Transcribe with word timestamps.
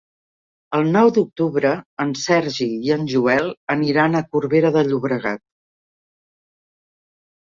El 0.77 0.87
nou 0.93 1.09
d'octubre 1.17 1.73
en 2.05 2.13
Sergi 2.21 2.67
i 2.87 2.93
en 2.95 3.03
Joel 3.11 3.51
aniran 3.75 4.19
a 4.19 4.23
Corbera 4.31 4.71
de 4.77 4.83
Llobregat. 4.89 5.43